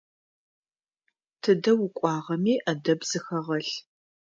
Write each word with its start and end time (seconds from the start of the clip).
Тыдэ 1.41 1.71
укӀуагъэми 1.85 2.53
Ӏэдэб 2.63 3.01
зыхэгъэлъ. 3.09 3.75